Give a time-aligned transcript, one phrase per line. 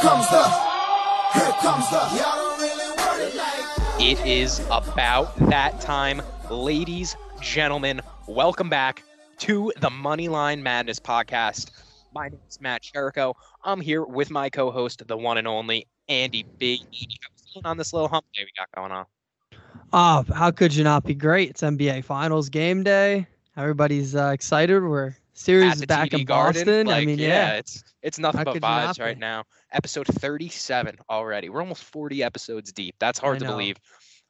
[0.00, 0.42] comes the,
[1.34, 1.96] here comes the.
[2.16, 4.00] Y'all don't really want it like.
[4.00, 6.20] It is about that time,
[6.50, 8.00] ladies, gentlemen.
[8.26, 9.02] Welcome back
[9.38, 11.70] to the Moneyline Madness podcast.
[12.12, 13.34] My name is Matt Chirico.
[13.62, 16.80] I'm here with my co-host, the one and only Andy Big.
[16.80, 19.06] Andy, how you feeling on this little hump day we got going on?
[19.92, 21.50] Oh, how could you not be great?
[21.50, 23.28] It's NBA Finals game day.
[23.56, 24.82] Everybody's uh, excited.
[24.82, 26.88] We're series is back TD in Garden, Boston.
[26.88, 27.54] I mean, yeah.
[27.54, 29.44] it's it's nothing How but vibes right now.
[29.72, 31.48] Episode 37 already.
[31.48, 32.94] We're almost 40 episodes deep.
[32.98, 33.76] That's hard to believe.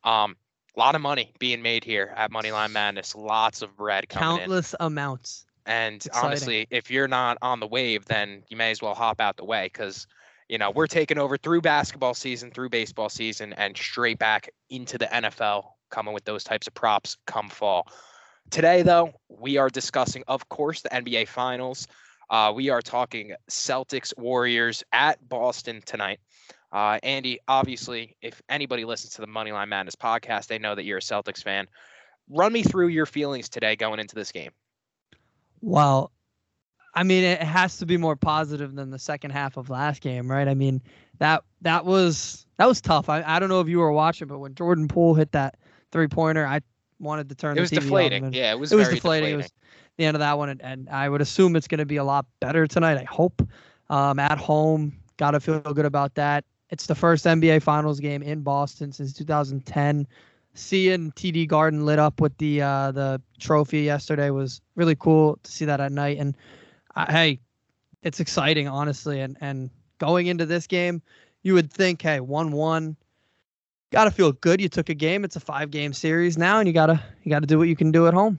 [0.02, 0.36] Um,
[0.76, 3.14] a lot of money being made here at Moneyline Madness.
[3.14, 4.38] Lots of bread coming in.
[4.40, 5.46] countless amounts.
[5.66, 6.26] And exciting.
[6.26, 9.44] honestly, if you're not on the wave, then you may as well hop out the
[9.44, 10.06] way because,
[10.48, 14.98] you know, we're taking over through basketball season, through baseball season, and straight back into
[14.98, 17.86] the NFL, coming with those types of props come fall.
[18.54, 21.88] Today, though, we are discussing, of course, the NBA Finals.
[22.30, 26.20] Uh, we are talking Celtics Warriors at Boston tonight.
[26.70, 30.98] Uh, Andy, obviously, if anybody listens to the Moneyline Madness podcast, they know that you're
[30.98, 31.66] a Celtics fan.
[32.30, 34.52] Run me through your feelings today going into this game.
[35.60, 36.12] Well,
[36.94, 40.30] I mean, it has to be more positive than the second half of last game,
[40.30, 40.46] right?
[40.46, 40.80] I mean,
[41.18, 43.08] that that was that was tough.
[43.08, 45.56] I, I don't know if you were watching, but when Jordan Poole hit that
[45.90, 46.60] three pointer, I
[47.04, 48.32] wanted to turn It was the TV deflating.
[48.32, 48.72] Yeah, it was.
[48.72, 49.34] it was very deflating.
[49.34, 49.52] It was
[49.96, 52.04] the end of that one, and, and I would assume it's going to be a
[52.04, 52.98] lot better tonight.
[52.98, 53.46] I hope.
[53.90, 56.44] Um, at home, got to feel good about that.
[56.70, 60.06] It's the first NBA Finals game in Boston since 2010.
[60.54, 65.52] Seeing TD Garden lit up with the uh, the trophy yesterday was really cool to
[65.52, 66.18] see that at night.
[66.18, 66.36] And
[66.96, 67.40] uh, hey,
[68.02, 69.20] it's exciting, honestly.
[69.20, 71.02] And and going into this game,
[71.42, 72.96] you would think, hey, one one,
[73.94, 74.60] got to feel good.
[74.60, 75.24] You took a game.
[75.24, 77.90] It's a five game series now, and you gotta you gotta do what you can
[77.92, 78.38] do at home.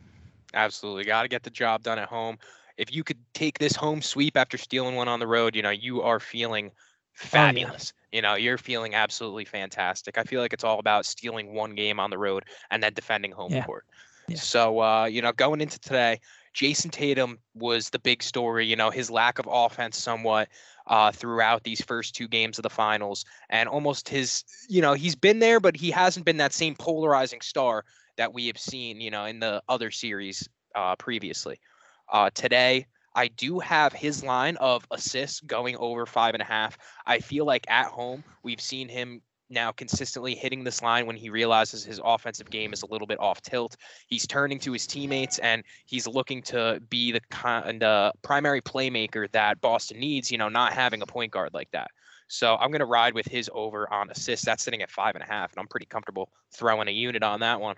[0.53, 1.03] Absolutely.
[1.05, 2.37] Got to get the job done at home.
[2.77, 5.69] If you could take this home sweep after stealing one on the road, you know,
[5.69, 6.71] you are feeling
[7.13, 7.93] fabulous.
[8.11, 10.17] You know, you're feeling absolutely fantastic.
[10.17, 13.31] I feel like it's all about stealing one game on the road and then defending
[13.31, 13.65] home Yeah.
[13.65, 13.85] court.
[14.27, 14.37] Yeah.
[14.37, 16.19] So, uh, you know, going into today,
[16.53, 20.49] Jayson Tatum was the big story, you know, his lack of offense somewhat
[20.87, 25.15] uh, throughout these first two games of the finals and almost his, you know, he's
[25.15, 27.83] been there, but he hasn't been that same polarizing star
[28.17, 31.59] that we have seen, you know, in the other series uh, previously.
[32.11, 32.85] Uh, today,
[33.15, 36.77] I do have his line of assists going over five and a half.
[37.05, 41.29] I feel like at home, we've seen him now consistently hitting this line when he
[41.29, 43.75] realizes his offensive game is a little bit off tilt.
[44.07, 49.31] He's turning to his teammates and he's looking to be the kind of primary playmaker
[49.31, 51.89] that Boston needs, you know, not having a point guard like that.
[52.27, 54.45] So I'm going to ride with his over on assists.
[54.45, 57.41] That's sitting at five and a half, and I'm pretty comfortable throwing a unit on
[57.41, 57.75] that one.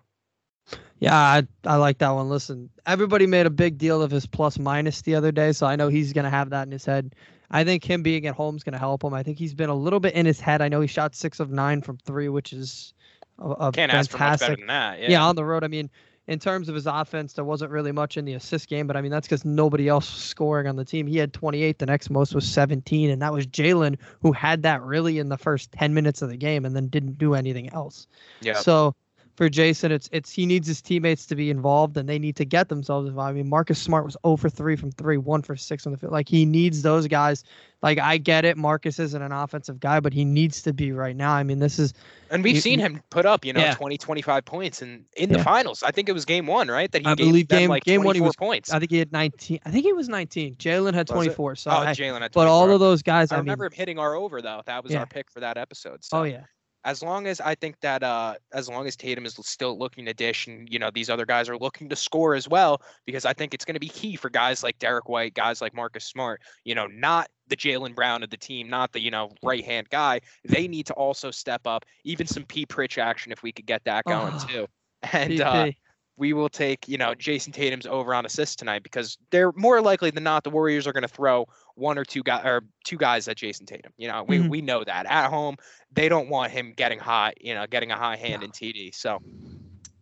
[0.99, 2.29] Yeah, I, I like that one.
[2.29, 5.75] Listen, everybody made a big deal of his plus minus the other day, so I
[5.75, 7.13] know he's going to have that in his head.
[7.49, 9.13] I think him being at home is going to help him.
[9.13, 10.61] I think he's been a little bit in his head.
[10.61, 12.93] I know he shot six of nine from three, which is
[13.39, 14.47] a, a Can't ask for much fantastic.
[14.47, 15.09] better than that.
[15.09, 15.23] yeah.
[15.23, 15.63] on the road.
[15.63, 15.89] I mean,
[16.27, 19.01] in terms of his offense, there wasn't really much in the assist game, but I
[19.01, 21.07] mean that's because nobody else was scoring on the team.
[21.07, 21.79] He had 28.
[21.79, 25.37] The next most was 17, and that was Jaylen who had that really in the
[25.37, 28.07] first 10 minutes of the game, and then didn't do anything else.
[28.41, 28.55] Yeah.
[28.55, 28.93] So
[29.37, 32.43] for Jayson, it's it's he needs his teammates to be involved and they need to
[32.45, 33.29] get themselves involved.
[33.29, 35.97] I mean, Marcus Smart was 0 for 3 from 3, 1 for 6 on the
[35.99, 36.11] field.
[36.11, 37.43] Like he needs those guys.
[37.83, 41.15] Like I get it, Marcus isn't an offensive guy, but he needs to be right
[41.15, 41.33] now.
[41.33, 41.93] I mean, this is
[42.31, 43.75] And we've You- seen him put up, you know, Yeah.
[43.75, 45.83] 20, 25 points in, in the finals.
[45.83, 46.91] I think it was game one, right?
[46.91, 48.73] That he I gave believe game- like game one he was- points.
[48.73, 49.59] I think he had 19.
[49.65, 50.55] I think he was 19.
[50.55, 51.55] Jaylen had 24.
[51.57, 52.31] So oh, Jaylen had 24.
[52.33, 54.63] but all of those guys, I I, remember mean, him hitting our over though.
[54.65, 55.01] That was Yeah.
[55.01, 55.99] our pick for that episode.
[55.99, 56.45] Oh, so oh yeah.
[56.83, 60.13] As long as I think that uh as long as Tatum is still looking to
[60.13, 63.33] dish and you know these other guys are looking to score as well, because I
[63.33, 66.41] think it's going to be key for guys like Derrick White, guys like Marcus Smart,
[66.63, 69.89] you know, not the Jaylen Brown of the team, not the, you know, right hand
[69.89, 70.21] guy.
[70.45, 73.83] They need to also step up, even some P Pritch action if we could get
[73.85, 74.67] that going Oh, too.
[75.13, 75.71] And uh.
[76.17, 80.09] We will take, you know, Jayson Tatum's over on assists tonight because they're more likely
[80.09, 83.27] than not the Warriors are going to throw one or two guys or two guys
[83.27, 83.93] at Jayson Tatum.
[83.97, 84.49] You know, we Mhm.
[84.49, 85.57] we know that at home
[85.91, 88.45] they don't want him getting hot, you know, getting a high hand No.
[88.45, 88.91] in TD.
[88.91, 89.21] So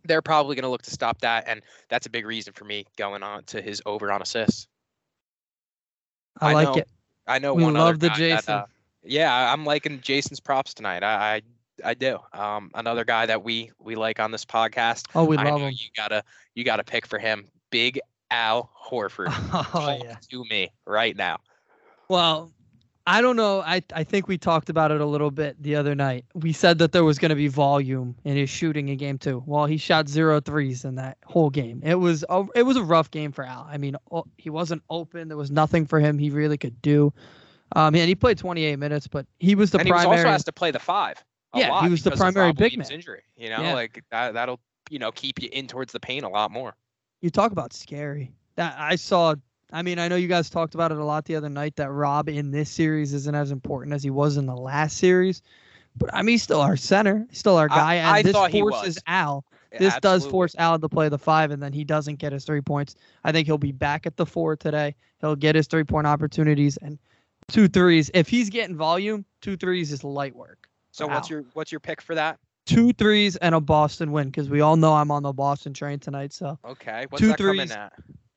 [0.04, 2.86] they're probably going to look to stop that, and that's a big reason for me
[2.96, 4.68] going on to his over on assists.
[6.40, 6.88] I, I like know it.
[7.26, 8.54] I know We one other love the guy that, Jayson.
[8.54, 8.66] uh,
[9.02, 11.02] yeah, I'm liking Jayson's props tonight.
[11.02, 11.42] I I,
[11.84, 12.18] I do.
[12.32, 15.06] Um, another guy that we we like on this podcast.
[15.14, 15.72] Oh, we I love him.
[15.72, 16.22] you gotta
[16.54, 17.48] you gotta pick for him.
[17.70, 18.00] Big
[18.30, 19.28] Al Horford.
[19.74, 20.16] Oh yeah.
[20.30, 21.38] to me right now.
[22.08, 22.52] Well,
[23.06, 23.60] I don't know.
[23.60, 26.24] I I think we talked about it a little bit the other night.
[26.34, 29.42] We said that there was going to be volume in his shooting in game two.
[29.46, 31.80] Well, he shot zero threes in that whole game.
[31.84, 33.66] It was a, it was a rough game for Al.
[33.70, 33.96] I mean,
[34.38, 35.28] he wasn't open.
[35.28, 37.12] There was nothing for him he really could do.
[37.74, 40.46] Um, and he played 28 minutes, but he was the and he was also asked
[40.46, 41.22] to play the five.
[41.56, 42.90] Yeah, he was the primary big man.
[42.90, 43.74] Injury, you know, Yeah.
[43.74, 44.60] like that, that'll
[44.90, 46.74] you know keep you in towards the paint a lot more.
[47.22, 48.32] you talk about scary.
[48.56, 49.34] That I saw.
[49.72, 51.74] I mean, I know you guys talked about it a lot the other night.
[51.76, 55.42] That Rob in this series isn't as important as he was in the last series,
[55.96, 58.36] but I mean, he's still our center, he's still our I- guy, and I this
[58.60, 58.98] forces.
[59.06, 59.44] Al.
[59.78, 62.62] This does force Al to play the five, and then he doesn't get his three
[62.62, 62.94] points.
[63.24, 64.94] I think he'll be back at the four today.
[65.20, 66.98] He'll get his three point opportunities and
[67.48, 68.10] two threes.
[68.14, 70.65] If he's getting volume, two threes is light work.
[70.96, 72.38] So what's your what's your pick for that?
[72.64, 75.98] Two threes and a Boston win because we all know I'm on the Boston train
[75.98, 76.32] tonight.
[76.32, 77.92] So Okay, what's Two that coming at?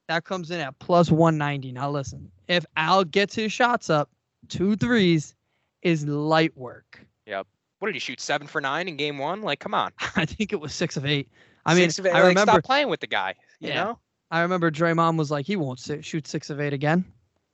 [0.10, 1.72] that comes in at plus 190.
[1.72, 4.10] Now listen, if Al gets his shots up,
[4.50, 5.36] two threes
[5.84, 7.06] is light work.
[7.26, 7.48] Yep.
[7.80, 8.20] What did he shoot?
[8.20, 9.42] Seven for nine in game one?
[9.42, 9.94] Like, come on.
[10.18, 11.30] I think it was six of eight.
[11.66, 13.36] I mean, Six of eight, I like, remember, stop playing with the guy.
[13.62, 13.84] You Yeah.
[13.84, 14.00] know,
[14.32, 17.06] I remember Draymond was like, he won't shoot six of eight again.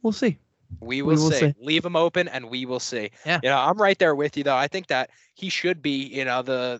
[0.02, 0.40] We'll see.
[0.80, 1.40] We We will, will see.
[1.40, 1.54] see.
[1.60, 3.12] Leave him open, and we will see.
[3.26, 3.40] Yeah.
[3.44, 4.56] You know, I'm right there with you though.
[4.56, 6.80] I think that he should be, you know, the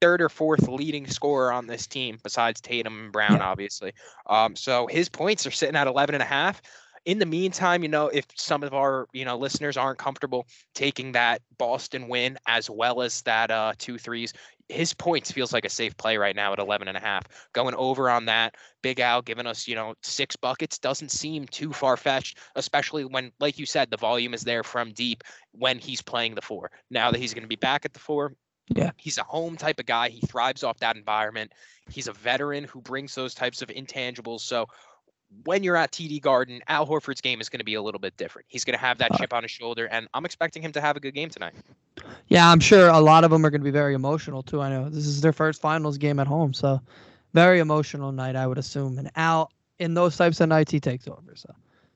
[0.00, 3.44] third or fourth leading scorer on this team besides Tatum and Brown, Yeah.
[3.48, 3.92] obviously.
[4.26, 6.60] Um, so his points are sitting at 11 and a half.
[7.04, 11.12] In the meantime, you know, if some of our, you know, listeners aren't comfortable taking
[11.12, 14.32] that Boston win as well as that uh two threes,
[14.68, 17.24] his points feels like a safe play right now at 11 and a half.
[17.52, 21.72] Going over on that, Big Al giving us, you know, six buckets doesn't seem too
[21.72, 26.02] far fetched, especially when, like you said, the volume is there from deep when he's
[26.02, 26.70] playing the four.
[26.90, 28.34] Now that he's going to be back at the four,
[28.68, 28.92] Yeah.
[28.96, 30.08] he's a home type of guy.
[30.08, 31.52] He thrives off that environment.
[31.90, 34.40] He's a veteran who brings those types of intangibles.
[34.40, 34.66] So
[35.44, 38.16] when you're at TD Garden, Al Horford's game is going to be a little bit
[38.16, 38.46] different.
[38.48, 40.80] He's going to have that Uh, chip on his shoulder, and I'm expecting him to
[40.80, 41.54] have a good game tonight.
[42.28, 44.60] Yeah, I'm sure a lot of them are going to be very emotional too.
[44.60, 46.80] I know this is their first finals game at home, so
[47.34, 48.98] very emotional night, I would assume.
[48.98, 51.34] And Al, in those types of nights, he takes over.
[51.34, 51.52] So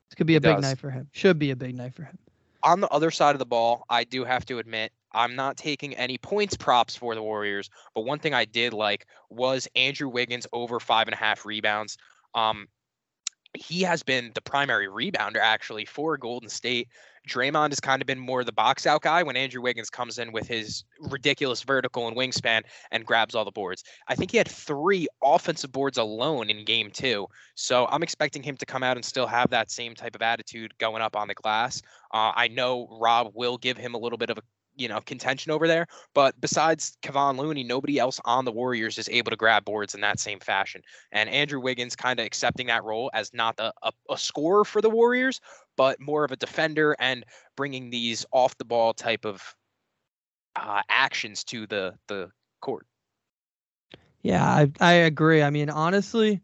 [0.09, 1.09] this could be a big night for him.
[1.13, 2.19] Should be a big night for him.
[2.63, 5.95] on the other side of the ball, I do have to admit, I'm not taking
[5.95, 7.71] any points props for the Warriors.
[7.95, 11.97] But one thing I did like was Andrew Wiggins over five and a half rebounds.
[12.35, 12.67] Um,
[13.57, 16.89] he has been the primary rebounder actually for Golden State.
[17.29, 20.31] Draymond has kind of been more the box out guy when Andrew Wiggins comes in
[20.31, 22.63] with his ridiculous vertical and wingspan
[22.93, 23.83] and grabs all the boards.
[24.07, 27.27] I think he had three offensive boards alone in game two.
[27.57, 30.79] So I'm expecting him to come out and still have that same type of attitude
[30.79, 31.83] going up on the glass.
[32.15, 34.43] Uh, I know Rob will give him a little bit of a
[34.77, 39.09] you know contention over there, but besides Kevon Looney, nobody else on the Warriors is
[39.09, 40.83] able to grab boards in that same fashion.
[41.13, 44.81] And Andrew Wiggins kind of accepting that role as not a, a, a scorer for
[44.81, 45.41] the Warriors,
[45.77, 47.25] but more of a defender and
[47.57, 49.57] bringing these off the ball type of
[50.55, 52.31] uh, actions to the the
[52.61, 52.87] court.
[54.23, 55.43] Yeah, I, I agree.
[55.43, 56.41] I mean, honestly,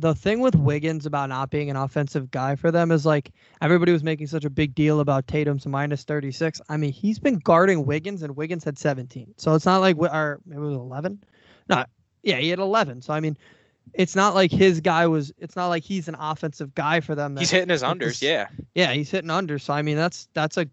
[0.00, 3.30] the thing with Wiggins about not being an offensive guy for them is like
[3.60, 6.60] everybody was making such a big deal about Tatum's minus 36.
[6.68, 9.34] I mean, he's been guarding Wiggins and Wiggins had 17.
[9.36, 11.22] So it's not like, we- or it was 11.
[11.68, 11.84] No,
[12.22, 13.02] yeah, he had 11.
[13.02, 13.36] So, I mean,
[13.94, 17.36] it's not like his guy was, it's not like he's an offensive guy for them.
[17.36, 18.48] He's hitting his unders, yeah.
[18.74, 19.58] yeah, he's hitting under.
[19.58, 20.66] So I mean, that's that's a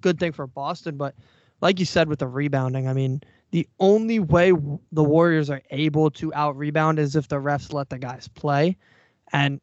[0.00, 0.96] good thing for Boston.
[0.96, 1.14] But
[1.60, 5.62] like you said with the rebounding, I mean, the only way w- the Warriors are
[5.70, 8.76] able to out rebound is if the refs let the guys play,
[9.32, 9.60] and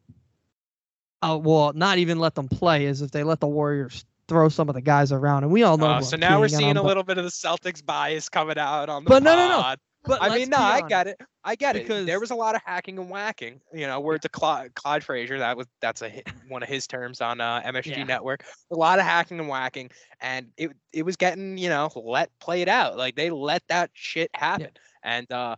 [1.22, 4.68] uh, well, not even let them play is if they let the Warriors throw some
[4.68, 5.42] of the guys around.
[5.42, 5.86] And we all know.
[5.86, 9.04] Uh, so now we're seeing a little bit of the Celtics bias coming out on
[9.04, 9.74] the But no, no, no.
[10.04, 11.20] But I mean, no, I get it.
[11.44, 11.82] I get it.
[11.82, 13.60] Because- There was a lot of hacking and whacking.
[13.72, 15.38] You know, word to Clyde, Clyde Frazier.
[15.38, 18.04] That was that's a hit, one of his terms on uh, MSG Yeah.
[18.04, 18.44] Network.
[18.70, 19.90] A lot of hacking and whacking,
[20.20, 22.96] and it it was getting you know let played out.
[22.96, 24.70] Like they let that shit happen,
[25.02, 25.56] and uh,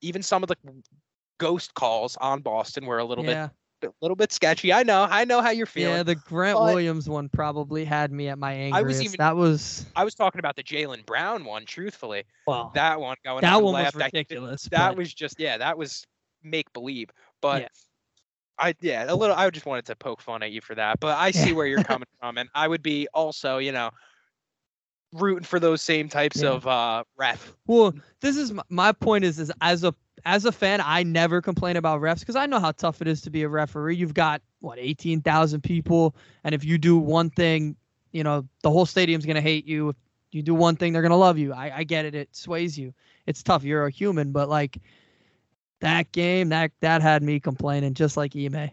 [0.00, 0.56] even some of the
[1.38, 4.72] ghost calls on Boston were a little yeah, bit a little bit sketchy.
[4.72, 5.06] I know.
[5.10, 5.96] I know how you're feeling.
[5.96, 6.02] yeah.
[6.02, 8.76] The Grant but- Williams one probably had me at my angriest.
[8.78, 11.64] I was even- that was I was talking about the Jaylen Brown one.
[11.66, 12.70] Truthfully, well.
[12.74, 14.62] that one going That one was left, I- ridiculous.
[14.64, 16.06] that but- was just yeah that was
[16.42, 17.10] make believe
[17.42, 17.68] but Yeah.
[18.58, 21.18] i yeah a little i just wanted to poke fun at you for that but
[21.18, 23.90] i see where you're coming from and i would be also you know
[25.12, 26.50] rooting for those same types Yeah.
[26.50, 29.92] of uh ref Well, this is my, my point is is as a
[30.24, 33.22] as a fan, I never complain about refs because I know how tough it is
[33.22, 33.96] to be a referee.
[33.96, 37.76] You've got what eighteen thousand people, and if you do one thing,
[38.12, 39.90] you know the whole stadium's gonna hate you.
[39.90, 39.96] If
[40.32, 41.52] you do one thing, they're gonna love you.
[41.52, 42.14] I, I get it.
[42.14, 42.94] It sways you.
[43.26, 43.64] It's tough.
[43.64, 44.78] You're a human, but like
[45.80, 48.70] that game, that that had me complaining, just like Ime.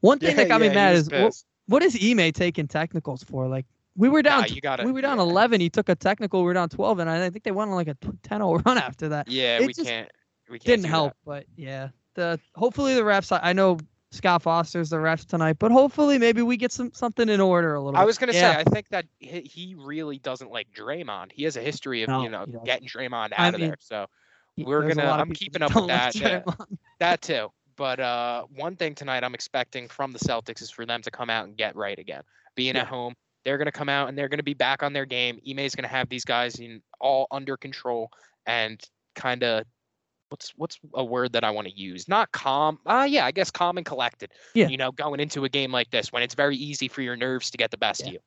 [0.00, 3.48] One thing that got me mad is what, what is Ime taking technicals for?
[3.48, 5.24] Like we were down, Nah, you gotta- we were down yeah.
[5.24, 5.60] 11.
[5.60, 6.40] He took a technical.
[6.40, 9.08] We were down 12, and I think they went on like a 10-0 run after
[9.08, 10.10] that yeah it we just can't
[10.50, 11.88] we didn't help, but yeah.
[12.14, 13.30] The hopefully the refs.
[13.30, 13.78] I, I know
[14.10, 17.80] Scott Foster's the ref tonight, but hopefully maybe we get some something in order a
[17.80, 18.00] little bit.
[18.00, 21.32] I was gonna say, I think that he, he really doesn't like Draymond.
[21.32, 23.76] He has a history of No, you know getting Draymond out I of mean, there.
[23.80, 24.06] So
[24.56, 26.42] we're gonna- I'm keeping up with that, yeah.
[26.98, 27.48] That too.
[27.76, 31.30] But uh, one thing tonight I'm expecting from the Celtics is for them to come
[31.30, 32.22] out and get right again.
[32.56, 32.80] Being Yeah.
[32.80, 33.14] at home,
[33.44, 35.38] they're gonna come out and they're gonna be back on their game.
[35.46, 38.10] Ime's gonna have these guys in all under control
[38.46, 38.82] and
[39.14, 39.64] kind of
[40.28, 42.08] what's what's a word that I want to use?
[42.08, 42.78] Not calm.
[42.86, 44.30] Uh yeah, I guess calm and collected.
[44.54, 44.68] Yeah.
[44.68, 47.50] You know, going into a game like this when it's very easy for your nerves
[47.50, 48.06] to get the best Yeah.
[48.08, 48.18] of you.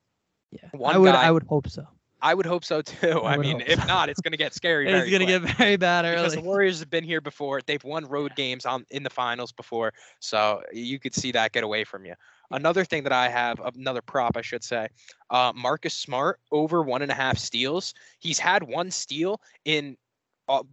[0.52, 1.88] Yeah, One I would guy- I would hope so.
[2.24, 3.22] I would hope so too.
[3.22, 3.86] I I, mean, if so.
[3.88, 4.86] not, it's going to get scary.
[4.94, 5.42] It's gonna quick.
[5.44, 6.18] get very bad early.
[6.18, 6.42] because the.
[6.42, 7.62] Warriors have been here before.
[7.66, 11.64] They've won road games on in the finals before, so you could see that get
[11.64, 12.14] away from you.
[12.52, 14.88] Another thing that I have, another prop, I should say,
[15.32, 17.94] uh, Marcus Smart over one and a half steals.
[18.20, 19.98] He's had one steal in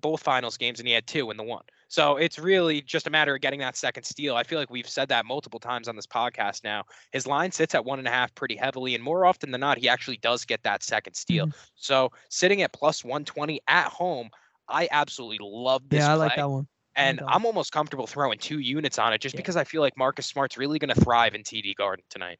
[0.00, 1.62] both finals games, and he had two in the one.
[1.88, 4.36] So it's really just a matter of getting that second steal.
[4.36, 6.84] I feel like we've said that multiple times on this podcast now.
[7.12, 9.78] His line sits at one and a half pretty heavily, and more often than not,
[9.78, 11.46] he actually does get that second steal.
[11.46, 11.54] Mhm.
[11.76, 14.28] So sitting at plus 120 at home,
[14.68, 16.26] I absolutely love this Yeah, I play.
[16.26, 16.68] like that one.
[16.94, 17.20] And.
[17.26, 19.38] I'm almost comfortable throwing two units on it just Yeah.
[19.38, 22.38] because I feel like Marcus Smart's really going to thrive in TD Garden tonight.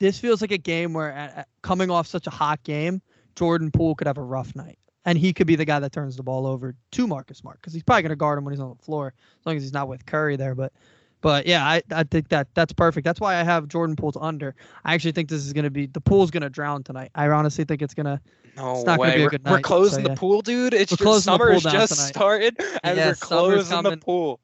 [0.00, 3.02] This feels like a game where, coming off such a hot game,
[3.36, 6.16] Jordan Poole could have a rough night, and he could be the guy that turns
[6.16, 8.68] the ball over to Marcus Smart because he's probably gonna guard him when he's on
[8.76, 10.54] the floor, as long as he's not with Curry there.
[10.54, 10.72] But,
[11.20, 13.04] but yeah, I, I think that that's perfect.
[13.04, 14.54] That's why I have Jordan Poole's under.
[14.84, 17.10] I actually think this is gonna be the pool's gonna drown tonight.
[17.14, 18.20] I honestly think it's gonna.
[18.56, 19.14] No It's not gonna way.
[19.16, 20.10] be a we're, good we're night, so closing yeah.
[20.14, 20.74] the pool, dude.
[20.74, 22.08] It's We're just pool summer's just tonight.
[22.08, 24.40] started and Yeah, we're closing the pool.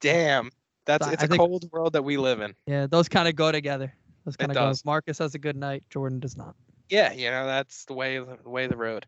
[0.00, 0.50] Damn.
[0.86, 2.54] That's So it's I a think- cold world that we live in.
[2.66, 3.94] Yeah, those kind of go together.
[4.24, 4.70] Those kind of go.
[4.70, 6.54] If Marcus has a good night, Jordan does not.
[6.88, 9.06] Yeah, you know, that's the way the way the road.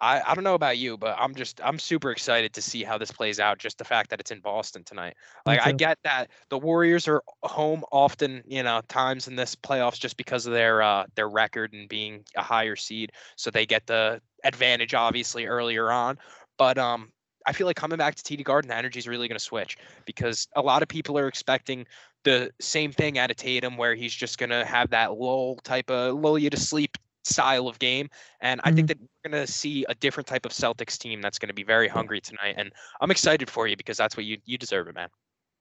[0.00, 2.98] I, I don't know about you, but I'm just I'm super excited to see how
[2.98, 3.58] this plays out.
[3.58, 5.14] Just the fact that it's in Boston tonight.
[5.46, 9.98] Like I get that the Warriors are home often, you know, times in this playoffs
[9.98, 13.86] just because of their uh their record and being a higher seed, so they get
[13.86, 16.18] the advantage obviously earlier on.
[16.58, 17.10] But um
[17.46, 19.78] I feel like coming back to TD Garden, the energy is really going to switch
[20.04, 21.86] because a lot of people are expecting
[22.24, 25.88] the same thing out of Tatum, where he's just going to have that lull type
[25.88, 28.08] of lull you to sleep style of game.
[28.40, 31.38] And I think that we're going to see a different type of Celtics team that's
[31.38, 32.54] going to be very hungry tonight.
[32.56, 35.08] And I'm excited for you because that's what you you deserve it, man.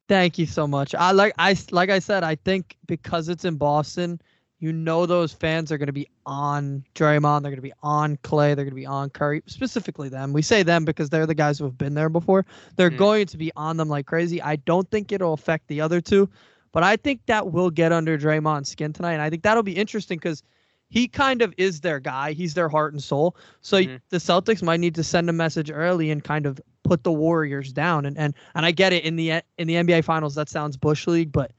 [0.08, 0.94] Thank you so much.
[0.94, 4.22] I like I like I said, I think because it's in Boston,
[4.60, 8.18] you know those fans are going to be on Draymond, they're going to be on
[8.22, 10.32] Clay, they're going to be on Curry, specifically them.
[10.32, 12.46] We say them because they're the guys who have been there before.
[12.76, 12.98] They're Mhm.
[12.98, 14.42] going to be on them like crazy.
[14.42, 16.30] I don't think it'll affect the other two,
[16.72, 19.76] but I think that will get under Draymond's skin tonight, and I think that'll be
[19.76, 20.44] interesting because
[20.90, 22.32] he kind of is their guy.
[22.34, 23.36] He's their heart and soul.
[23.62, 24.00] So Mhm.
[24.10, 27.74] the Celtics might need to send a message early and kind of put the Warriors
[27.74, 28.06] down.
[28.06, 31.08] And and and I get it in the in the NBA Finals that sounds bush
[31.08, 31.52] league, but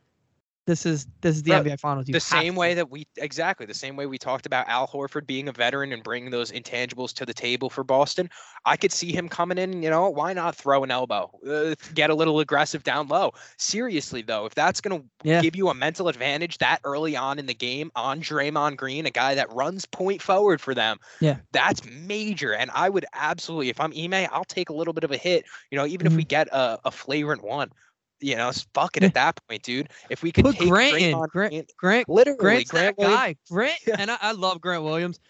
[0.66, 2.08] this is this is the Bro, NBA Finals.
[2.08, 5.26] You the same way that we exactly the same way we talked about Al Horford
[5.26, 8.28] being a veteran and bringing those intangibles to the table for Boston.
[8.64, 9.82] I could see him coming in.
[9.82, 13.32] You know, why not throw an elbow, uh, get a little aggressive down low?
[13.58, 15.40] Seriously though, if that's gonna Yeah.
[15.40, 19.10] give you a mental advantage that early on in the game on Draymond Green, a
[19.10, 21.36] guy that runs point forward for them, Yeah.
[21.52, 22.54] that's major.
[22.54, 25.44] And I would absolutely, if I'm Ime, I'll take a little bit of a hit.
[25.70, 26.16] You know, even if Mhm.
[26.16, 27.70] we get a, a flagrant one.
[28.20, 29.88] You know, fuck it at that point, dude.
[30.10, 31.14] If we could Put take Grant in.
[31.14, 33.36] Draymond Grant- Grant literally Grant's Grant Williams- guy.
[33.50, 33.96] Grant Yeah.
[33.98, 35.20] and I, I love Grant Williams.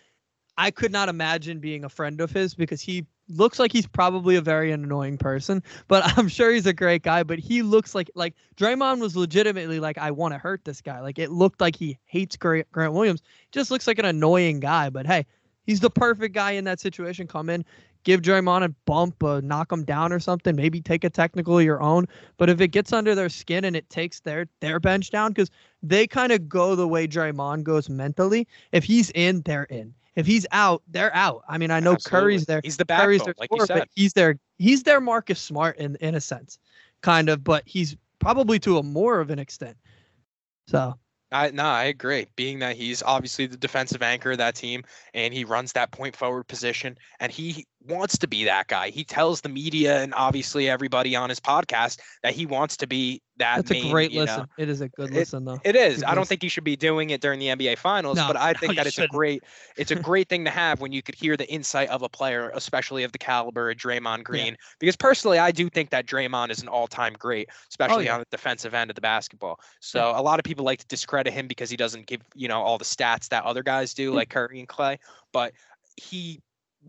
[0.59, 4.37] I could not imagine being a friend of his because he looks like he's probably
[4.37, 7.23] a very annoying person, but I'm sure he's a great guy.
[7.25, 11.01] But he looks like like Draymond was legitimately like, I want to hurt this guy.
[11.01, 13.23] Like it looked like he hates Grant, Grant Williams.
[13.53, 14.89] Just looks like an annoying guy.
[14.91, 15.27] But hey,
[15.67, 17.27] he's the perfect guy in that situation.
[17.27, 17.65] Come in,
[18.07, 20.55] give Draymond a bump, uh, knock him down or something.
[20.55, 22.07] Maybe take a technical of your own.
[22.39, 25.51] But if it gets under their skin and it takes their their bench down, because
[25.83, 28.47] they kind of go the way Draymond goes mentally.
[28.73, 29.93] If he's in, they're in.
[30.15, 31.43] If he's out, they're out.
[31.47, 32.63] I mean, I know Curry's there.
[32.65, 33.79] He's the Curry's backbone, their like you scorer, said.
[33.81, 36.59] but he's their he's their Marcus Smart in in a sense,
[37.03, 37.45] kind of.
[37.45, 39.77] But he's probably to a more of an extent.
[40.69, 40.97] So
[41.33, 42.27] I no, I agree.
[42.37, 46.15] Being that he's obviously the defensive anchor of that team and he runs that point
[46.15, 48.91] forward position and he wants to be that guy.
[48.91, 53.23] He tells the media and obviously everybody on his podcast that he wants to be
[53.39, 54.47] that that's main, a great you know- listen.
[54.57, 55.59] It is a good It- listen though.
[55.63, 56.03] It is.
[56.03, 58.55] I don't think you should be doing it during the NBA finals, No, but I
[58.55, 59.13] think you that it's a shouldn't.
[59.13, 59.43] great
[59.77, 62.51] it's a great thing to have when you could hear the insight of a player,
[62.55, 64.57] especially of the caliber of Draymond Green.
[64.81, 68.15] Because personally, I do think that Draymond is an all-time great, oh, especially Oh, yeah.
[68.15, 69.61] on the defensive end of the basketball.
[69.81, 72.63] So a lot of people like to discredit him because he doesn't give, you know,
[72.63, 74.99] all the stats that other guys do, like Curry and Clay,
[75.33, 75.53] but
[75.97, 76.41] he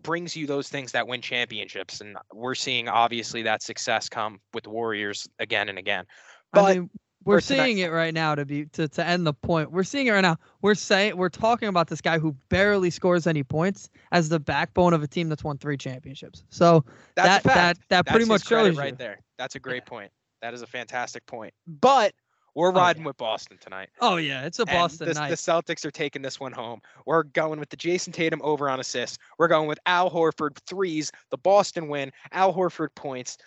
[0.02, 4.64] brings you those things that win championships and we're seeing obviously that success come with
[4.64, 6.06] the Warriors again and again.
[6.54, 6.90] I But mean,
[7.24, 9.72] we're seeing it right now to be to, to end the point.
[9.72, 10.38] We're seeing it right now.
[10.62, 14.94] We're saying we're talking about this guy who barely scores any points as the backbone
[14.94, 16.44] of a team that's won three championships.
[16.50, 16.86] So
[17.16, 18.98] That's that that that That's pretty much shows right you.
[18.98, 19.20] there.
[19.38, 20.12] That's a great point.
[20.42, 21.54] That is a fantastic point.
[21.68, 22.14] But
[22.58, 23.08] we're Oh, riding yeah.
[23.08, 23.90] with Boston tonight.
[24.02, 25.30] Oh yeah, it's a Boston the, night.
[25.30, 26.82] the Celtics are taking this one home.
[27.06, 29.18] We're going with the Jayson Tatum over on assists.
[29.38, 33.38] We're going with Al Horford threes, the Boston win, Al Horford points,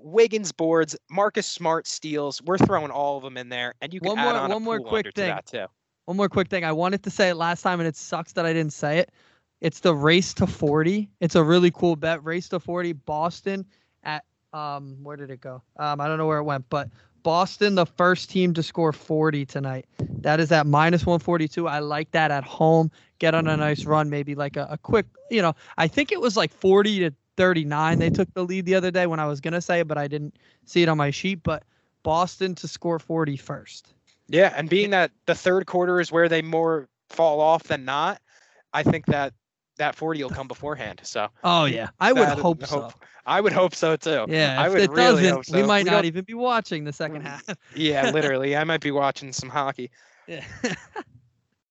[0.00, 2.40] Wiggins boards, Marcus Smart steals.
[2.42, 4.54] We're throwing all of them in there, and you can One add more- on a
[4.54, 5.38] one more quick to thing.
[5.44, 5.66] too.
[6.06, 6.64] One more quick thing.
[6.64, 9.10] I wanted to say it last time, and it sucks that I didn't say it.
[9.60, 11.10] It's the race to 40.
[11.20, 12.24] It's a really cool bet.
[12.24, 12.92] Race to 40.
[12.94, 13.66] Boston
[14.04, 15.62] at um, where did it go?
[15.76, 16.88] Um, I don't know where it went, but
[17.22, 19.86] Boston, the first team to score 40 tonight.
[20.22, 21.66] That is at minus 142.
[21.66, 22.90] I like that at home.
[23.18, 26.20] Get on a nice run, maybe like a, a quick, you know, I think it
[26.20, 27.98] was like 40 to 39.
[27.98, 30.08] They took the lead the other day when I was gonna say it, but I
[30.08, 31.42] didn't see it on my sheet.
[31.42, 31.64] But
[32.02, 33.94] Boston to score 40 first.
[34.28, 38.20] Yeah, and being that the third quarter is where they more fall off than not,
[38.72, 39.34] I think that
[39.78, 41.00] that 40 will come beforehand.
[41.04, 42.90] So Oh yeah, I would that- hope so.
[43.26, 44.24] I would hope so too.
[44.28, 45.56] Yeah, I if would it really doesn't, hope so.
[45.56, 47.26] we might We not even be watching the second Mm.
[47.26, 47.56] half.
[47.76, 48.56] Yeah, literally.
[48.56, 49.90] I might be watching some hockey.
[50.26, 50.44] yeah.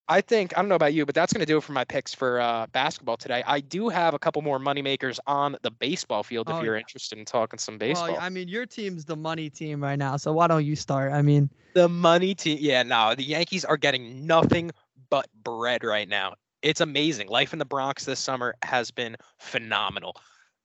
[0.07, 1.83] I think I don't know about you, but that's going to do it for my
[1.83, 3.43] picks for uh, basketball today.
[3.45, 6.79] I do have a couple more moneymakers on the baseball field if Oh, you're yeah.
[6.81, 8.13] interested in talking some baseball.
[8.13, 11.13] Well, I mean, your team's the money team right now, so why don't you start?
[11.13, 14.71] I mean, the money team, yeah, no, the Yankees are getting nothing
[15.11, 16.33] but bread right now.
[16.61, 17.29] It's amazing.
[17.29, 20.15] Life in the Bronx this summer has been phenomenal.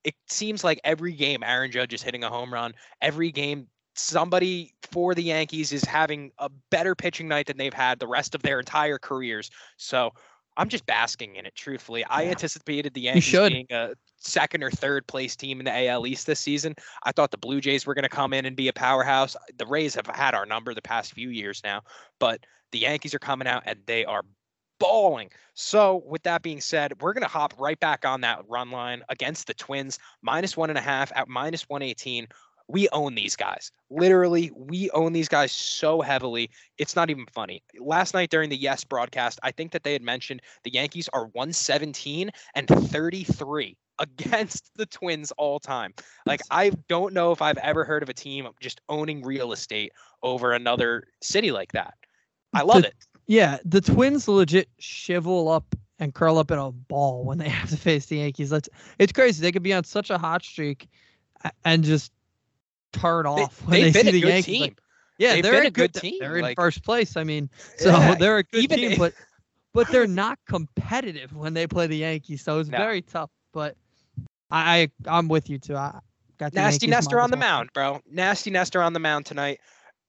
[0.02, 2.74] It seems like every game Aaron Judge is hitting a home run.
[3.00, 7.98] Every game somebody for the Yankees is having a better pitching night than they've had
[7.98, 9.50] the rest of their entire careers.
[9.76, 10.10] So
[10.56, 12.04] I'm just basking in it, truthfully.
[12.04, 16.26] I anticipated the Yankees being a second or third place team in the AL East
[16.26, 16.74] this season.
[17.02, 19.36] I thought the Blue Jays were going to come in and be a powerhouse.
[19.56, 21.82] The Rays have had our number the past few years now,
[22.20, 24.22] but the Yankees are coming out and they are
[24.85, 25.31] balling.
[25.55, 29.03] So, with that being said, we're going to hop right back on that run line
[29.09, 32.27] against the Twins, minus one and a half at minus 118.
[32.66, 33.70] We own these guys.
[33.90, 36.51] Literally, we own these guys so heavily.
[36.79, 37.62] It's not even funny.
[37.79, 41.27] Last night during the Yes broadcast, I think that they had mentioned the Yankees are
[41.35, 45.94] 117 and 33 against the Twins all time.
[46.27, 49.92] Like, I don't know if I've ever heard of a team just owning real estate
[50.23, 51.94] over another city like that.
[52.55, 52.94] I love The- it.
[53.26, 57.70] Yeah, the Twins legit shivel up and curl up in a ball when they have
[57.70, 58.50] to face the Yankees.
[58.50, 59.40] That's it's crazy.
[59.42, 60.88] They could be on such a hot streak
[61.64, 62.12] and just
[62.92, 64.44] turn off when They've they been see a the good Yankees.
[64.54, 64.60] team.
[64.62, 64.80] Like,
[65.18, 67.16] yeah, They've they're been a good good team, They're in like- first place.
[67.16, 69.12] I mean, so Yeah, they're a good team, if- but
[69.72, 72.42] but they're not competitive when they play the Yankees.
[72.42, 72.78] So it's No.
[72.78, 73.30] very tough.
[73.52, 73.76] But
[74.50, 75.76] I, I I'm with you too.
[75.76, 75.98] I
[76.38, 78.00] got Nasty Yankees Nestor on the mound, bro.
[78.10, 79.60] Nasty Nestor on the mound tonight.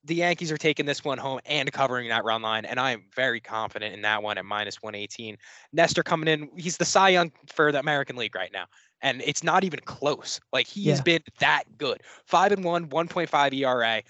[0.06, 3.04] The Yankees are taking this one home and covering that run line, and I am
[3.16, 5.36] very confident in that one at minus 118.
[5.74, 8.66] Nestor coming in, he's the Cy Young for the American League right now,
[9.02, 10.40] and it's not even close.
[10.54, 11.02] Like he's Yeah.
[11.02, 12.02] been that good.
[12.26, 14.04] Five and one, 1.5 ERA.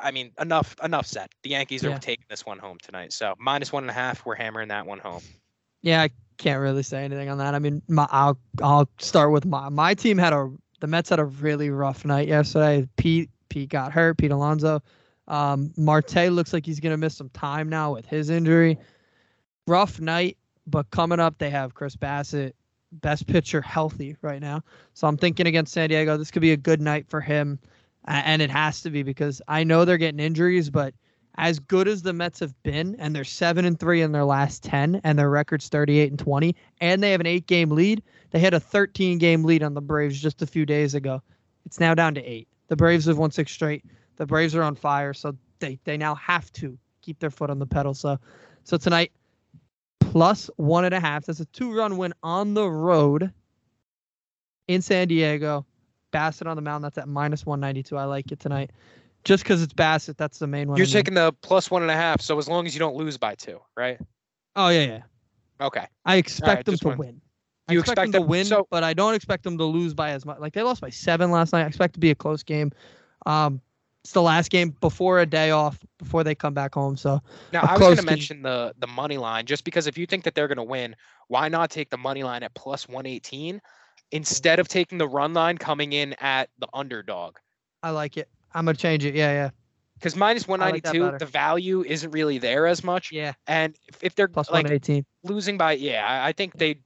[0.00, 1.28] I mean, enough, enough said.
[1.44, 1.98] The Yankees are Yeah.
[1.98, 4.26] taking this one home tonight, so minus one and a half.
[4.26, 5.22] We're hammering that one home.
[5.82, 7.54] Yeah, I can't really say anything on that.
[7.54, 10.50] I mean, my, I'll I'll start with my my team had a
[10.80, 12.88] the Mets had a really rough night yesterday.
[12.96, 14.18] Pete Pete got hurt.
[14.18, 14.82] Pete Alonso.
[15.28, 18.78] Um, Marte looks like he's gonna miss some time now with his injury.
[19.66, 22.52] Rough night, but coming up they have Chris Bassitt,
[22.92, 24.62] best pitcher healthy right now.
[24.92, 27.58] So I'm thinking against San Diego, this could be a good night for him,
[28.06, 30.94] and it has to be because I know they're getting injuries, but
[31.36, 34.62] as good as the Mets have been, and they're seven and three in their last
[34.62, 38.02] ten, and their record's thirty-eight and twenty, and they have an eight-game lead.
[38.30, 41.22] They had a thirteen-game lead on the Braves just a few days ago.
[41.66, 42.46] It's now down to eight.
[42.68, 43.84] The Braves have won six straight.
[44.16, 47.58] The Braves are on fire, so they they now have to keep their foot on
[47.58, 47.94] the pedal.
[47.94, 48.18] So,
[48.64, 49.12] so tonight,
[50.00, 51.26] plus one and a half.
[51.26, 53.32] That's a two-run win on the road
[54.68, 55.66] in San Diego.
[56.12, 56.84] Bassitt on the mound.
[56.84, 57.96] That's at minus one ninety-two.
[57.96, 58.70] I like it tonight,
[59.24, 60.16] just because it's Bassitt.
[60.16, 60.76] That's the main one.
[60.76, 63.18] You're taking the plus one and a half, so as long as you don't lose
[63.18, 63.98] by two, right?
[64.54, 65.02] Oh yeah, yeah.
[65.60, 65.86] Okay.
[66.04, 67.20] I expect them to wanted- win.
[67.66, 69.94] I You expect, expect them to win, so- but I don't expect them to lose
[69.94, 70.38] by as much.
[70.38, 71.64] Like they lost by seven last night.
[71.64, 72.70] I expect it to be a close game.
[73.26, 73.60] Um,
[74.04, 76.94] it's the last game before a day off before they come back home.
[76.94, 77.22] So
[77.54, 80.24] Now I was going to mention the the money line just because if you think
[80.24, 80.94] that they're going to win,
[81.28, 83.62] why not take the money line at plus 118
[84.12, 87.38] instead of taking the run line coming in at the underdog?
[87.82, 88.28] I like it.
[88.52, 89.14] I'm gonna change it.
[89.14, 89.50] Yeah, yeah,
[89.94, 93.10] Because minus like 192, the value isn't really there as much.
[93.10, 93.32] yeah.
[93.46, 95.04] And if, if they're Plus like 118.
[95.24, 96.76] losing by, yeah, I, I think they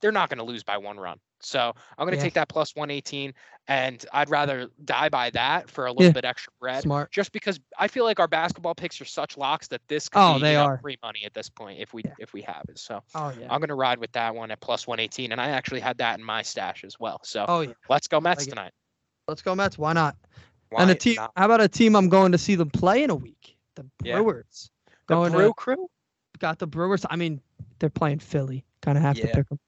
[0.00, 1.18] they're not going to lose by one run.
[1.44, 2.22] So I'm going to Yeah.
[2.22, 3.34] take that plus 118,
[3.68, 6.12] and I'd rather die by that for a little Yeah.
[6.12, 6.82] bit extra bread.
[6.82, 7.10] Smart.
[7.10, 10.34] Just because I feel like our basketball picks are such locks that this could Oh,
[10.34, 10.78] be they are.
[10.78, 12.14] free money at this point if we Yeah.
[12.18, 12.78] if we have it.
[12.78, 13.46] So Oh yeah.
[13.50, 16.18] I'm going to ride with that one at plus 118, and I actually had that
[16.18, 17.20] in my stash as well.
[17.24, 17.72] So Oh yeah.
[17.88, 18.50] let's go Mets like it.
[18.50, 18.72] tonight.
[19.28, 19.78] Let's go Mets.
[19.78, 20.16] Why not?
[20.70, 21.16] Why and a team.
[21.16, 21.32] not?
[21.36, 23.56] How about a team I'm going to see them play in a week?
[23.74, 23.84] The.
[23.98, 24.70] Brewers.
[24.86, 25.90] The Going Brew to, Crew,
[26.38, 27.04] got the Brewers.
[27.10, 27.40] I mean,
[27.78, 28.64] they're playing Philly.
[28.80, 29.58] Kind of have to pick them.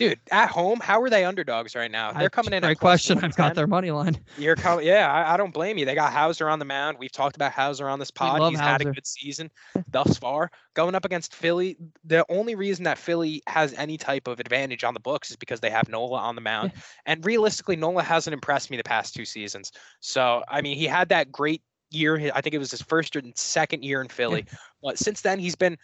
[0.00, 0.80] Dude, at home.
[0.80, 2.10] How are they underdogs right now?
[2.14, 2.62] They're coming in.
[2.62, 3.22] Great question.
[3.22, 4.18] I've got their money line.
[4.38, 4.86] You're coming.
[4.86, 5.84] Yeah, I, I don't blame you.
[5.84, 6.96] They got Houser on the mound.
[6.98, 8.50] We've talked about Houser on this pod.
[8.50, 9.50] He's had a good season
[9.90, 10.50] thus far.
[10.72, 14.94] Going up against Philly, the only reason that Philly has any type of advantage on
[14.94, 16.72] the books is because they have Nola on the mound.
[17.04, 19.70] And realistically, Nola hasn't impressed me the past two seasons.
[20.00, 21.60] So, I mean, he had that great
[21.90, 22.30] year.
[22.34, 24.46] I think it was his first or second year in Philly.
[24.82, 25.76] But since then, he's been,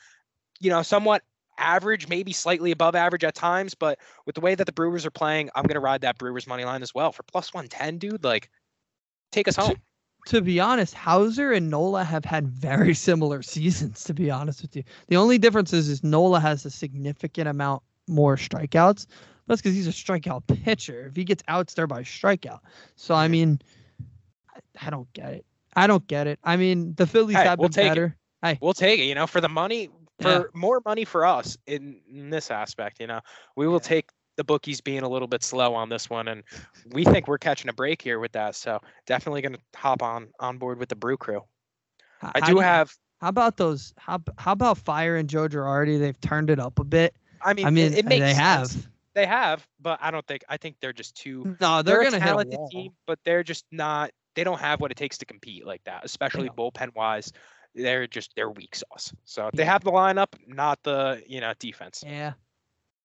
[0.59, 1.22] you know, somewhat
[1.59, 3.75] average, maybe slightly above average at times.
[3.75, 6.47] But with the way that the Brewers are playing, I'm going to ride that Brewers
[6.47, 8.25] money line as well for plus 110, dude.
[8.25, 8.51] Like,
[9.33, 9.77] take us home.
[10.27, 14.05] To be honest, Houser and Nola have had very similar seasons.
[14.05, 17.83] To be honest with you, the only difference is, is Nola has a significant amount
[18.09, 19.07] more strikeouts.
[19.47, 21.07] That's because he's a strikeout pitcher.
[21.07, 22.61] If he gets outs, there by strikeout.
[22.97, 23.61] So I mean,
[24.55, 25.47] I, I don't get it.
[25.77, 26.40] I don't get it.
[26.42, 27.90] I mean, the Phillies Hey, have we'll been take it.
[27.90, 28.16] better.
[28.61, 30.42] We'll take it, you know, for the money, for Yeah.
[30.55, 33.20] more money for us in, in this aspect, you know.
[33.57, 33.88] We will Yeah.
[33.88, 36.42] take the bookies being a little bit slow on this one and
[36.92, 38.55] we think we're catching a break here with that.
[38.55, 41.42] So, definitely going to hop on on board with the Brew Crew.
[42.22, 43.94] H- I how do you- have How about those?
[43.98, 45.98] How how about Fire and Joe Girardi?
[45.98, 47.14] They've turned it up a bit.
[47.42, 48.74] I mean, I mean, it, it makes they sense.
[48.74, 48.87] have.
[49.14, 52.05] They have, but I don't think I think they're just too No, they're, they're, a
[52.05, 52.68] gonna hit a talented wall.
[52.68, 54.11] team, but they're just not.
[54.35, 57.33] They don't have what it takes to compete like that, especially bullpen wise.
[57.77, 59.12] They're just they're weak sauce.
[59.25, 62.03] So they have the lineup, not the you know defense.
[62.05, 62.33] Yeah.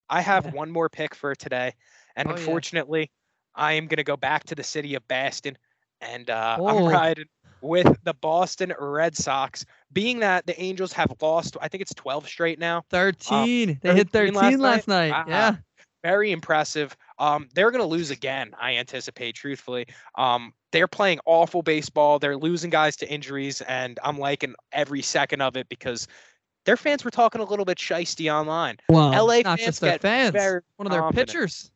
[0.10, 0.52] I have Yeah.
[0.52, 1.74] one more pick for today,
[2.16, 2.38] and Oh, yeah.
[2.38, 3.12] unfortunately,
[3.56, 5.58] I am gonna go back to the city of Boston,
[6.02, 6.90] and uh, I'm Oh.
[6.90, 7.28] riding
[7.62, 9.66] with the Boston Red Sox.
[9.94, 12.84] Being that the Angels have lost, I think it's 12 straight now.
[12.90, 13.78] Thirteen.
[13.82, 15.12] they hit 13 last last night.
[15.14, 15.56] Ah, Yeah.
[16.04, 16.96] very impressive.
[17.22, 19.86] Um, they're going to lose again, I anticipate, truthfully.
[20.16, 22.18] Um, they're playing awful baseball.
[22.18, 26.08] They're losing guys to injuries, and I'm liking every second of it because
[26.66, 28.78] their fans were talking a little bit shisty online.
[28.90, 30.34] Well, LA not fans just their fans.
[30.78, 31.30] One of their confident.
[31.30, 31.72] pitchers.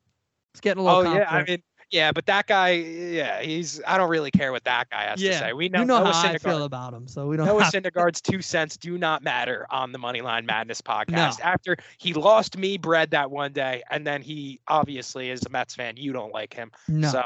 [0.54, 1.12] It's getting a little.
[1.12, 3.82] Oh yeah, I mean, yeah, but that guy, yeah, he's.
[3.86, 5.40] I don't really care what that guy has to yeah.
[5.40, 5.54] say.
[5.54, 7.46] We know, you know Noah how I feel about him, so we don't.
[7.46, 7.54] Know.
[7.54, 11.40] Noah have Syndergaard's two cents do not matter on the Moneyline Madness podcast.
[11.42, 15.76] After he lost me bread that one day, and then he obviously is a Mets
[15.76, 15.98] fan.
[15.98, 17.10] You don't like him, no.
[17.10, 17.24] so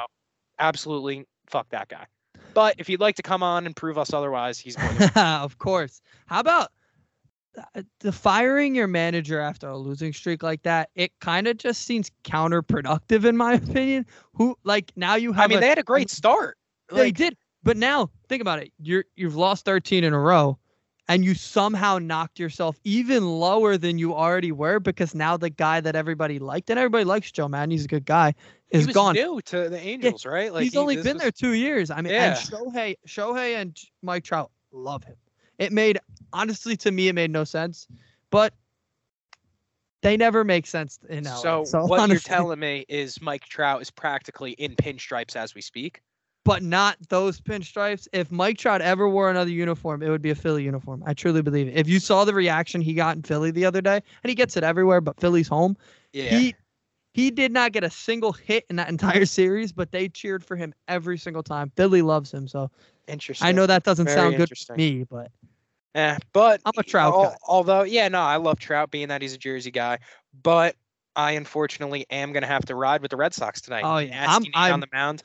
[0.59, 2.05] absolutely fuck that guy.
[2.53, 5.57] But if you'd like to come on and prove us otherwise, he's more than of
[5.57, 6.01] course.
[6.25, 6.71] How about
[7.75, 10.89] Uh, the firing your manager after a losing streak like that?
[10.95, 14.05] It kind of just seems counterproductive, in my opinion.
[14.33, 15.45] Who like now you have?
[15.45, 16.57] I mean, a- they had a great start.
[16.91, 18.71] They Like, did, but now think about it.
[18.79, 20.57] You're you've lost 13 in a row,
[21.07, 25.79] and you somehow knocked yourself even lower than you already were because now the guy
[25.81, 28.33] that everybody liked and everybody likes Joe Maddon, he's a good guy,
[28.71, 29.13] he is was gone.
[29.15, 30.51] new to the Angels, right?
[30.53, 31.91] Like he's he- only been was- there two years.
[31.91, 32.29] I mean, Yeah.
[32.29, 35.15] and Shohei, Shohei and Mike Trout love him.
[35.59, 35.99] It made
[36.33, 37.87] honestly to me, it made no sense,
[38.31, 38.53] but
[40.01, 41.33] they never make sense in LA.
[41.33, 45.53] So, So, what honestly, you're telling me is Mike Trout is practically in pinstripes as
[45.55, 46.01] we speak.
[46.45, 48.07] but not those pinstripes.
[48.13, 51.03] If Mike Trout ever wore another uniform, it would be a Philly uniform.
[51.05, 51.75] I truly believe it.
[51.75, 54.57] If you saw the reaction he got in Philly the other day, and he gets
[54.57, 55.77] it everywhere, but Philly's home,
[56.13, 56.39] Yeah.
[56.39, 56.55] he
[57.13, 60.55] he did not get a single hit in that entire series, but they cheered for
[60.55, 61.71] him every single time.
[61.75, 62.71] Philly loves him, so
[63.07, 63.47] Interesting.
[63.47, 64.75] I know that doesn't Very sound good interesting.
[64.75, 65.31] to me, but
[65.95, 67.35] Eh, but I'm a Trout al- guy.
[67.47, 69.97] Although, yeah, no, I love Trout being that he's a Jersey guy,
[70.43, 70.75] but
[71.15, 73.83] I unfortunately am gonna have to ride with the Red Sox tonight.
[73.83, 75.23] Oh, yeah, I'm- Nasty Nate on the mound.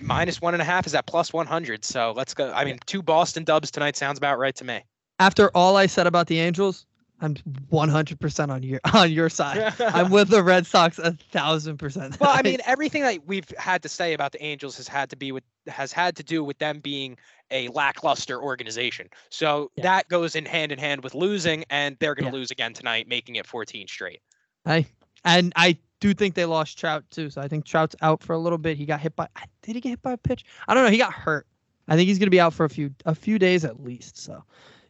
[0.00, 1.84] Minus one and a half is at plus one hundred.
[1.84, 2.52] So let's go.
[2.52, 4.80] I mean, two Boston dubs tonight sounds about right to me.
[5.20, 6.86] after all I said about the Angels,
[7.24, 9.72] I'm 100% on your on your side.
[9.80, 12.20] I'm with the Red Sox a thousand percent.
[12.20, 15.16] well, I mean, everything that we've had to say about the Angels has had to
[15.16, 17.16] be with has had to do with them being
[17.50, 19.08] a lackluster organization.
[19.30, 19.84] So Yeah.
[19.84, 22.40] that goes in hand in hand with losing, and they're going to Yeah.
[22.40, 24.20] lose again tonight, making it 14 straight.
[24.64, 24.86] Hey,
[25.24, 27.30] and I do think they lost Trout too.
[27.30, 28.76] So I think Trout's out for a little bit.
[28.76, 29.28] He got hit by.
[29.62, 30.44] Did he get hit by a pitch?
[30.68, 30.90] I don't know.
[30.90, 31.46] He got hurt.
[31.88, 34.16] I think he's gonna be out for a few a few days at least.
[34.18, 34.42] So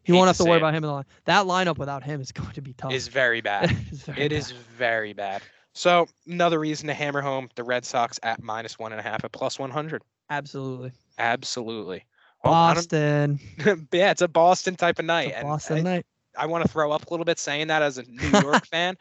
[0.07, 0.63] you won't have to say worry it.
[0.63, 1.05] about him in the line.
[1.25, 2.93] That lineup without him is going to be tough.
[2.93, 3.71] Is very bad.
[3.91, 4.33] It's very It bad.
[4.37, 5.43] is very bad.
[5.73, 9.25] So another reason to hammer home the Red Sox at minus one and a half
[9.25, 10.03] at plus 100.
[10.31, 12.05] absolutely Absolutely.
[12.43, 13.39] Well, Boston.
[13.93, 15.29] yeah, it's a Boston type of night.
[15.35, 16.07] It's Boston I- night.
[16.37, 18.97] I want to throw up a little bit saying that as a New York fan,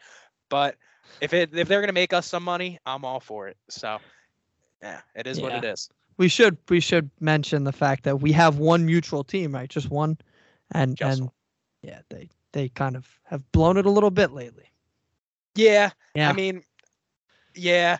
[0.48, 0.76] but
[1.20, 3.56] if it if they're gonna make us some money, I'm all for it.
[3.68, 3.98] So
[4.80, 5.90] yeah, it is what it is.
[6.16, 9.68] We should we should mention the fact that we have one mutual team, right?
[9.68, 10.16] Just one,
[10.74, 11.34] and Just and one.
[11.82, 14.70] yeah, they they kind of have blown it a little bit lately.
[15.54, 16.62] Yeah, Yeah, I mean,
[17.54, 17.98] yeah.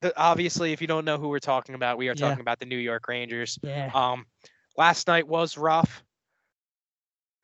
[0.00, 2.28] The, obviously, if you don't know who we're talking about, we are Yeah.
[2.28, 3.58] talking about the New York Rangers.
[3.62, 4.26] yeah, Um,
[4.76, 6.04] last night was rough.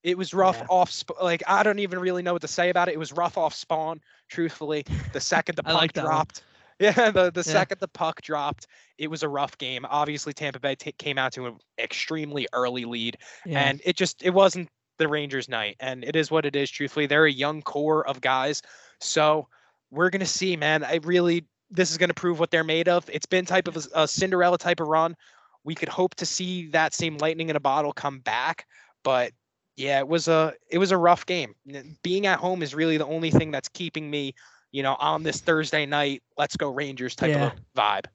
[0.02, 0.66] It was rough Yeah.
[0.68, 0.90] off.
[0.92, 2.92] Sp- like I don't even really know what to say about it.
[2.94, 4.00] It was rough off spawn.
[4.28, 6.42] Truthfully, the second the puck like dropped,
[6.81, 7.53] yeah, the the Yeah.
[7.53, 8.67] second the puck dropped,
[8.99, 9.85] it was a rough game.
[9.89, 13.61] Obviously, Tampa Bay ta came out to an extremely early lead, yeah.
[13.61, 15.77] and it just it wasn't the Rangers' night.
[15.81, 16.71] And it is what it is.
[16.71, 18.63] Truthfully, they're a young core of guys,
[19.01, 19.49] so
[19.91, 20.85] we're gonna see, man.
[20.85, 23.09] I really this is gonna prove what they're made of.
[23.13, 25.17] It's been type of a, a Cinderella type of run.
[25.65, 28.67] We could hope to see that same lightning in a bottle come back,
[29.03, 29.33] but
[29.77, 31.55] yeah, it was a it was a rough game.
[32.03, 34.35] Being at home is really the only thing that's keeping me,
[34.75, 36.23] you know, on this Thursday night.
[36.37, 37.53] Let's go Rangers type Yeah.
[37.53, 38.07] of vibe.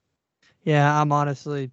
[0.64, 1.72] Yeah, I'm honestly,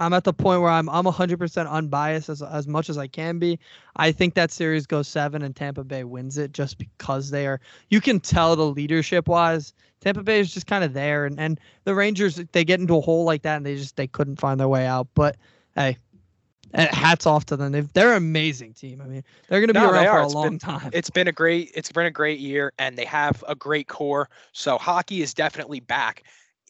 [0.00, 3.38] I'm at the point where I'm I'm 100% unbiased as as much as I can
[3.38, 3.58] be.
[3.96, 7.60] I think that series goes seven and Tampa Bay wins it just because they are.
[7.90, 11.60] You can tell the leadership wise, Tampa Bay is just kind of there, and and
[11.84, 14.58] the Rangers they get into a hole like that and they just they couldn't find
[14.58, 15.08] their way out.
[15.14, 15.36] But
[15.74, 15.98] hey.
[16.76, 17.72] Hats off to them.
[17.72, 19.00] They've, they're an amazing team.
[19.00, 20.90] I mean, they're going to be No, around for a It's long been- time.
[20.92, 24.28] it's been a great it's been a great year and they have a great core
[24.52, 26.22] so hockey is definitely back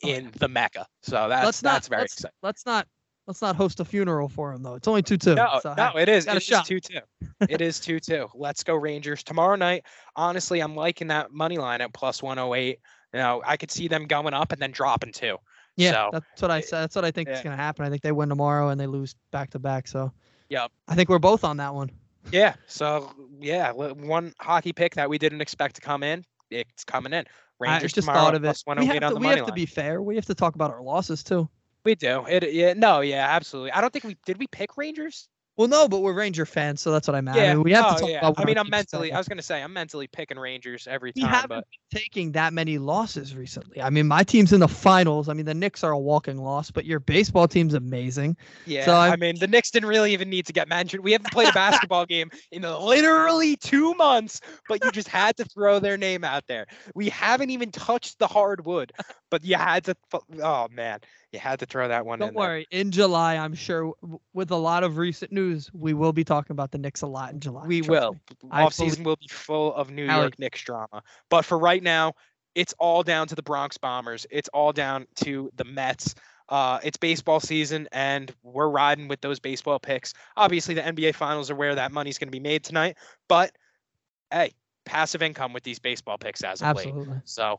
[0.05, 2.87] Oh, in the mecca so that's let's not that's very let's, exciting let's not
[3.27, 4.75] let's not host a funeral for him though.
[4.75, 5.35] It's only two two.
[5.35, 6.67] no so, no it is it is shot.
[6.67, 7.01] 2-2
[7.49, 11.95] it is 2-2 let's go rangers tomorrow night honestly i'm liking that money line at
[11.95, 12.79] plus 108
[13.15, 15.39] you know i could see them going up and then dropping two
[15.77, 16.83] Yeah, So, that's what I eh, said.
[16.83, 17.85] That's what I think is going to happen.
[17.85, 19.87] I think they win tomorrow and they lose back to back.
[19.89, 20.13] So,
[20.49, 21.91] yeah, I think we're both on that one.
[22.33, 27.13] yeah so yeah one hockey pick that we didn't expect to come in it's coming
[27.13, 27.25] in I
[27.61, 28.63] rangers just tomorrow thought of it.
[28.67, 30.03] We 108 have, on to, we have to be fair.
[30.03, 31.49] We have to talk about our losses too.
[31.85, 35.29] we do it yeah no yeah absolutely i don't think we did we pick rangers
[35.57, 37.39] Well, no, but we're Ranger fans, so that's what I meant.
[37.39, 38.19] I Yeah, mean, we have oh, to talk yeah.
[38.19, 38.35] about.
[38.39, 39.11] I mean, I'm mentally.
[39.13, 42.33] I was gonna say I'm mentally picking Rangers every we time, haven't but been taking
[42.33, 43.81] that many losses recently.
[43.81, 45.31] I mean, my team's in the finals.
[45.31, 48.37] I mean, the Knicks are a walking loss, but your baseball team's amazing.
[48.67, 48.85] yeah.
[48.85, 51.03] So I I'm- mean, the Knicks didn't really even need to get mentioned.
[51.03, 55.45] We haven't played a basketball game in literally two months, but you just had to
[55.45, 56.67] throw their name out there.
[56.95, 58.93] We haven't even touched the hardwood,
[59.31, 59.97] but you had to.
[60.43, 61.01] Oh man,
[61.33, 62.21] you had to throw that one in.
[62.21, 62.35] Don't in.
[62.35, 62.43] there.
[62.43, 62.67] worry.
[62.71, 63.93] In July, I'm sure
[64.33, 67.33] with a lot of recent news, we will be talking about the Knicks a lot
[67.33, 67.67] in July.
[67.67, 68.13] We will.
[68.13, 68.51] me.
[68.51, 70.39] Off season will be full of New York.
[70.39, 71.03] Knicks drama.
[71.29, 72.15] But for right now,
[72.55, 74.27] it's all down to the Bronx Bombers.
[74.31, 76.15] It's all down to the Mets.
[76.49, 80.15] Uh, it's baseball season, and we're riding with those baseball picks.
[80.37, 82.97] Obviously, the NBA Finals are where that money's going to be made tonight.
[83.29, 83.51] But
[84.31, 84.53] hey,
[84.85, 86.87] passive income with these baseball picks as of late.
[86.87, 87.21] Absolutely.
[87.25, 87.59] So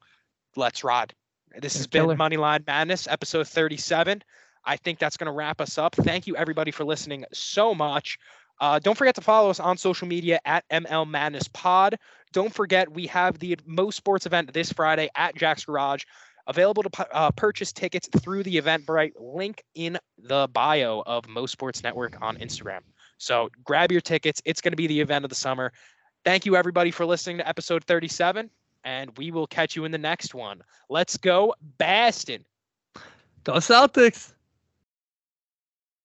[0.56, 1.14] let's ride.
[1.60, 2.16] This They're has been killer.
[2.16, 4.24] Moneyline Madness, episode 37.
[4.66, 5.96] I think that's going to wrap us up.
[5.96, 8.20] Thank you, everybody, for listening so much.
[8.60, 11.98] Uh, don't forget to follow us on social media at ML Madness Pod.
[12.34, 16.04] Don't forget, we have the Mo Sports event this Friday at Jack's Garage.
[16.48, 21.84] Available to uh, purchase tickets through the Eventbrite link in the bio of Mo Sports
[21.84, 22.80] Network on Instagram.
[23.18, 24.42] So grab your tickets.
[24.46, 25.74] It's going to be the event of the summer.
[26.24, 28.50] Thank you, everybody, for listening to episode 37,
[28.88, 30.62] and we will catch you in the next one.
[30.90, 32.46] Let's go, Baston.
[33.44, 34.32] Go Celtics.